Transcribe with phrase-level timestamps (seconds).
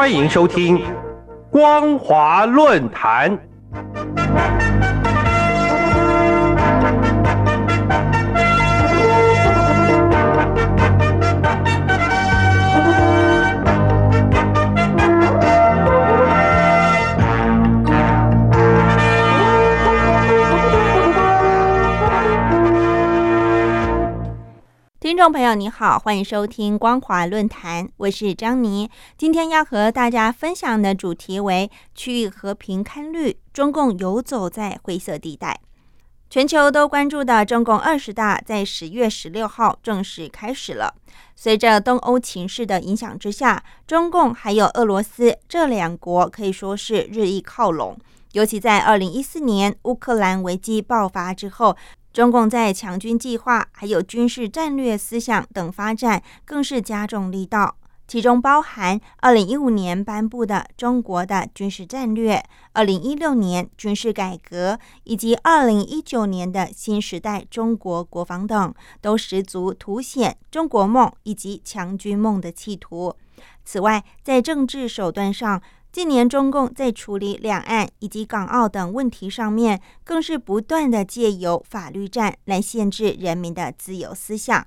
[0.00, 0.78] 欢迎收听
[1.50, 3.30] 《光华论坛》。
[25.20, 28.88] 众朋友，你好，欢迎收听光华论坛，我是张妮。
[29.18, 35.60] 今天要和大家分享的主题为“区域和平堪虑，中共游走在灰色地带”。
[36.30, 40.94] 全球都关注的中共二十大在十月十六号正式开始了。
[41.36, 47.94] 随着东欧情势的影响之下，中共还有俄罗斯这两国可以说是日益靠拢。
[48.32, 51.76] 尤其在二零一四年乌克兰危机爆发之后。
[52.12, 57.76] 中共在强军计划、还有军事战略思想等发展，更是加重力道。
[58.08, 73.14] 其中包含二零一五年颁布的中国的军事战略、二零一六年军事改革，以及二零一九年的新时代中国国防等，都十足凸显中国梦以及强军梦的企图。
[73.64, 84.64] 此外，在政治手段上，近年，中共在处理两岸以及港澳等问题上面，更是不断的借由法律战来限制人民的自由思想。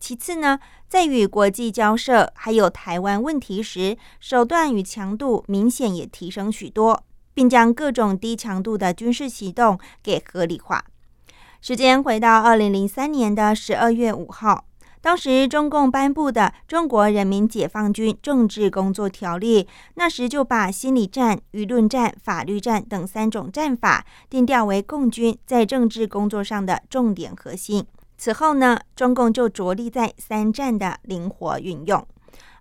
[0.00, 0.58] 其次呢，
[0.88, 10.84] 在与国际交涉还有台湾问题时，手段与强度明显也提升许多，并将各种低强度的军事行动给合理化。
[11.60, 14.64] 时间回到二零零三年的十二月五号。
[15.04, 19.64] 当时中共颁布的《中国人民解放军政治工作条例》，
[19.96, 27.84] 那时就把心理战、舆论战、法律战等三种战法定调为共军在政治工作上的重点核心。
[28.16, 32.02] 此后呢，中共就着力在三战的灵活运用。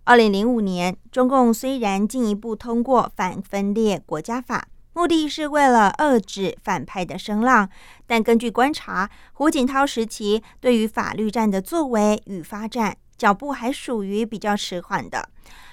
[0.03, 4.67] 二零零五年，中共虽然进一步通过反分裂国家法。
[4.93, 7.67] 目的是为了遏制反派的声浪，
[8.05, 15.27] 但根据观察，胡锦涛时期对于法律战的作为与发展脚步还属于比较迟缓的。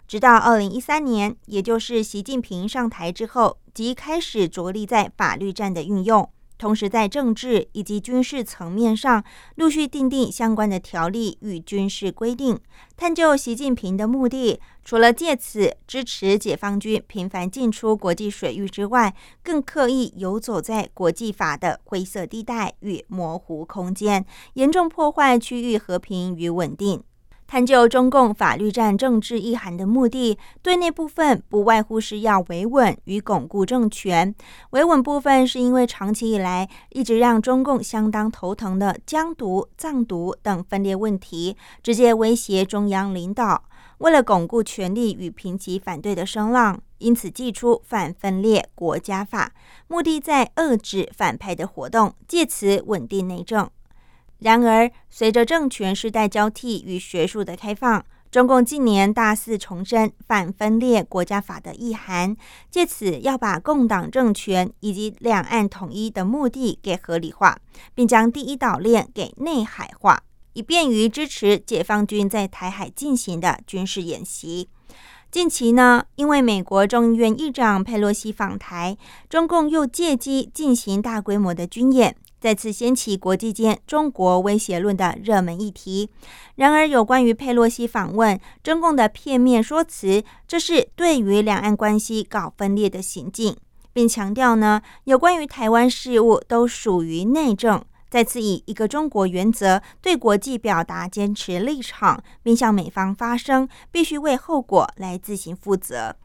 [0.08, 6.28] 直到二零一三年，也就是习近平上台之后，即开始着力在法律战的运用。
[6.60, 12.60] 同时，在政治以及军事层面上，陆续订定相关的条例与军事规定。
[12.98, 27.02] 探究习近平的目的，除了借此支持解放军频繁进出国际水域之外，更刻意游走在国际法的灰色地带与模糊空间，严重破坏区域和平与稳定。
[27.50, 34.32] 探究中共法律战政治意涵的目的，对内部分不外乎是要维稳与巩固政权。
[34.70, 43.64] 维稳部分是因为长期以来一直让中共相当头疼的疆独、藏独等分裂问题，直接威胁中央领导。
[43.98, 49.52] 为了巩固权力与平息反对的声浪，因此祭出反分裂国家法，
[49.88, 53.68] 目的在遏制反派的活动，借此稳定内政。
[54.40, 62.34] 然而，随着政权世代交替与学术的开放，中共近年大肆重申反分裂国家法的意涵，
[62.70, 67.58] 借此要把共党政权以及两岸统一的目的给合理化，
[67.94, 70.22] 并将第一岛链给内海化，
[70.54, 74.70] 以便于支持解放军在台海进行的军事演习。
[75.30, 78.96] 近期呢，因为美国众议院议长佩洛西访台，
[79.28, 82.16] 中共又借机进行大规模的军演。
[82.40, 86.08] 再次掀起国际间中国威胁论的热门议题。
[86.54, 93.54] 然而，有关于佩洛西访问，中共的片面说辞，这是对于两岸关系搞分裂的行径，
[93.92, 97.84] 并强调呢，有关于台湾事务都属于内政。
[98.08, 106.16] 再次以一个中国原则对国际表达坚持立场，并向美方发声，必须为后果来自行负责。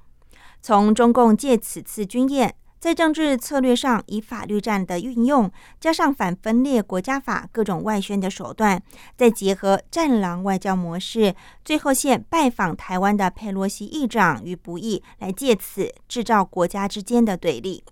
[0.64, 2.56] 从中共借此次军演。
[2.86, 8.80] 在政治策略上，以法律战的运用，加上反分裂国家法各种外宣的手段，
[9.18, 11.34] 再结合战狼外交模式，
[11.64, 17.84] 最后现拜访台湾的佩洛西议长与不义，来借此制造国家之间的对立。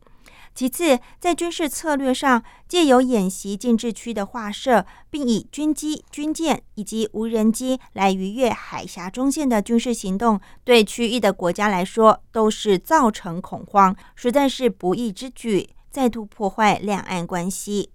[0.56, 17.93] 其次，在军事策略上，借由演习禁制区的划设，并以军机、军舰以及无人机来逾越海峡中线的军事行动，对区域的国家来说都是造成恐慌，实在是不义之举，再度破坏两岸关系。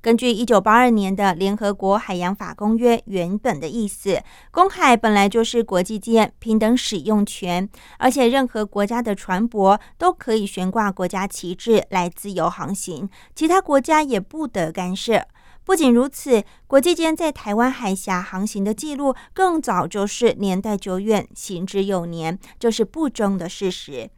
[0.00, 4.22] 根据一九八二年的联合国海洋法公约原本的意思，
[4.52, 7.68] 公海本来就是国际间平等使用权，
[7.98, 15.26] 而且任何国家的船舶都可以悬挂国家旗帜来自由航行，其他国家也不得干涉。
[15.64, 24.08] 不仅如此，国际间在台湾海峡航行的记录更早就是年代久远、行之有年，这是不争的事实。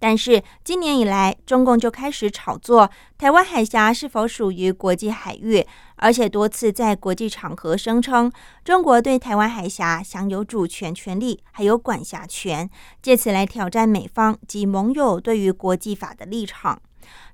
[0.00, 5.64] 但是今年以来，中共就开始炒作台湾海峡是否属于国际海域，
[5.96, 8.32] 而且多次在国际场合声称
[8.64, 12.68] 中国对台湾海峡享有主权权利，还有管辖权，
[13.02, 16.80] 借此来挑战美方及盟友对于国际法的立场。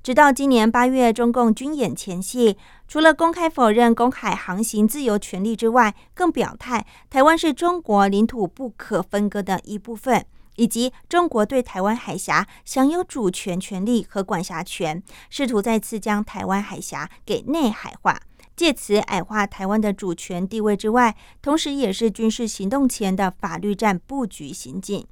[0.03, 2.57] 直到今年八月，中共军演前夕，
[2.89, 10.25] 除了公开否认公海航行自由权利之外，更表态台湾是中国领土不可分割的一部分，
[10.56, 18.20] 以及中国对台湾海峡享有主权权利和管辖权，试图再次将台湾海峡给内海化，
[18.56, 25.06] 借此矮化台湾的主权地位之外，同时也是军事行动前的法律战布局行径。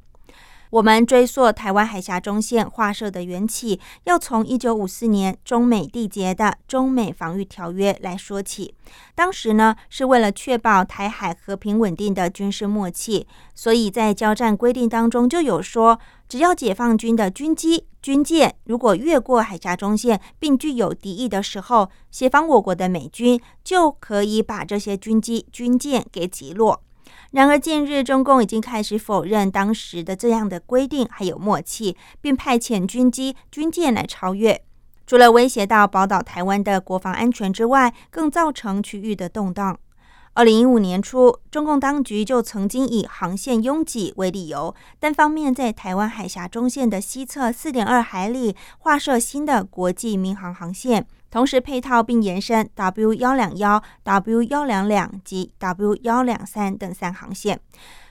[0.75, 8.75] 我们追溯台湾海峡中线划设的缘起，要从一九五四年中美缔结的中美防御条约来说起。
[9.15, 13.25] 当时呢，是为了确保台海和平稳定的军事默契，
[13.55, 26.83] 所以在交战规定当中就有说，只要解放军的军机、军舰如果越过海峡中线并具有敌意的时候，协防我国的美军就可以把这些军机、军舰给击落。
[27.35, 34.63] 然而，近日中共已经开始否认当时的这样的规定还有默契，并派遣军机、军舰来超越。
[35.05, 39.77] 除了威胁到宝岛台湾的国防安全之外，更造成区域的动荡。
[40.35, 51.05] 二零一五年初，中共当局就曾经以航线拥挤为理由，单方面在台湾海峡中线的西侧四点二海里划设新的国际民航航线。
[51.35, 57.59] 同时配套并延伸 W 幺两幺、W 幺两两及 W 幺两三等三航线。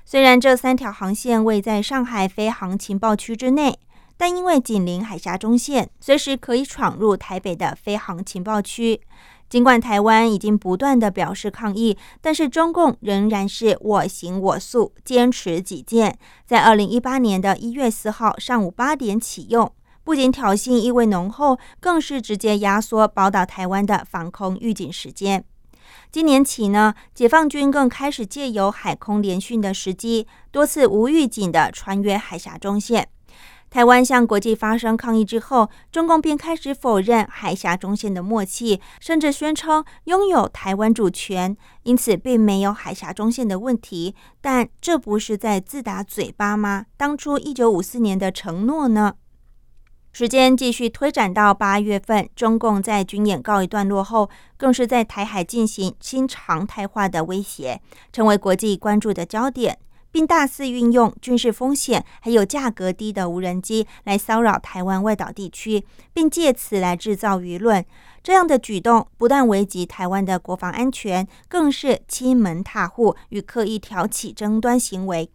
[0.03, 3.79] 虽然这三条航线位在上海飞航情报区之内，
[4.17, 8.99] 但因为紧邻海峡中线，随时可以闯入台北的飞航情报区。
[9.47, 16.17] 尽管台湾已经不断的表示抗议，但是中共仍然是我行我素，坚持己见。
[16.45, 19.71] 在二零一八年的一月四号上午八点启用。
[20.03, 25.43] 不仅挑衅意味浓厚，更是直接压缩宝岛台湾的防空预警时间。
[26.11, 33.07] 今年起呢，解放军更开始借由海空联训的时机，多次无预警的穿越海峡中线。
[33.69, 44.13] 台湾向国际发生抗议之后，中共便开始否认海峡中线的默契，甚至宣称拥有台湾主权，因此并没有海峡中线的问题。
[44.41, 46.85] 但这不是在自打嘴巴吗？
[46.97, 49.15] 当初一九五四年的承诺呢？
[50.13, 57.81] 时间继续推展到八月份，中共在军演告一段落后，更是在台海进行新常态化的威胁，
[58.11, 59.75] 成为国际关注的焦点，
[60.11, 65.83] 并大肆运用军事风险还有价格低的无人机来骚扰台湾外岛地区，
[66.13, 67.83] 并借此来制造舆论。
[68.21, 75.31] 这样的举动不但危及台湾的国防安全，更是欺门踏户与刻意挑起争端行为。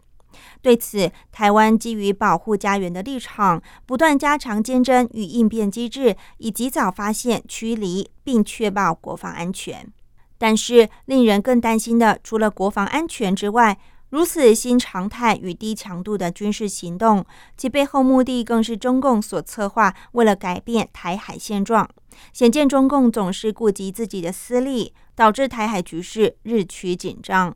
[0.61, 9.91] 对此，台湾基于保护家园的立场，不断加强监侦与应变机制，以及早发现、驱离并确保国防安全。
[10.37, 13.77] 但是，令人更担心的，除了国防安全之外，
[14.09, 17.23] 如此新常态与低强度的军事行动，
[17.55, 21.87] 其背后目的更是中共所策划，为了改变台海现状。
[22.33, 27.55] 显见中共总是顾及自己的私利，导致台海局势日趋紧张。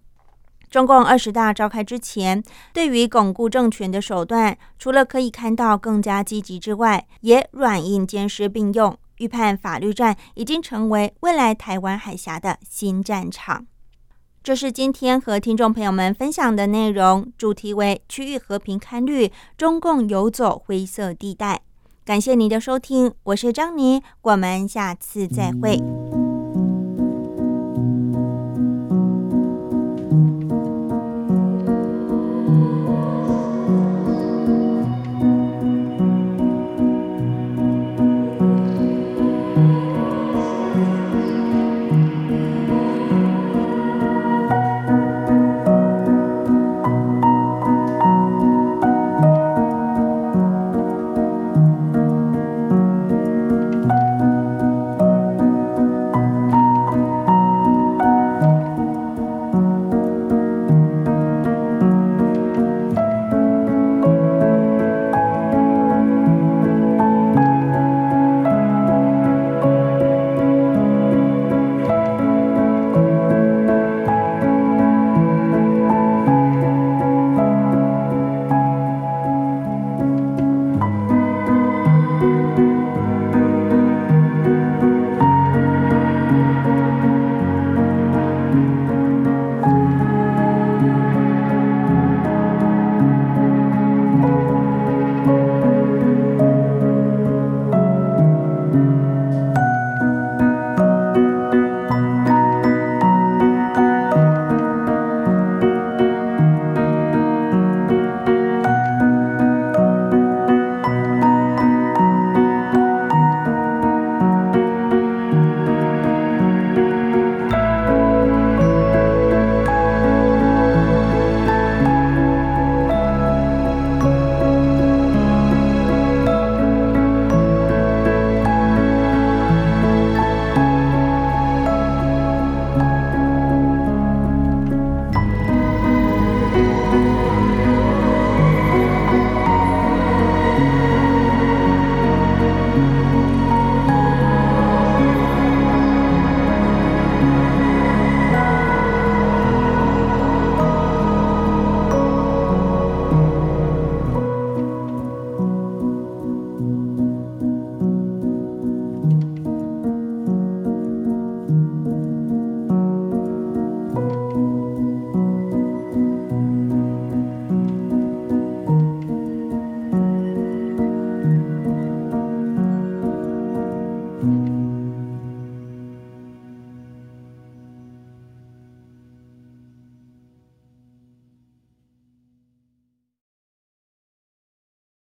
[0.73, 8.97] 中共二十大召开之前，对于巩固政权的手段，除了可以看到更加积极之外，也软硬兼施并用。
[9.19, 13.67] 预判法律战已经成为未来台湾海峡的新战场。
[14.41, 21.61] 这是今天和听众朋友们分享的内容，主题为区域和平堪虑，中共游走灰色地带。
[22.03, 26.22] 感谢您的收听，我是张妮，我们下次再会。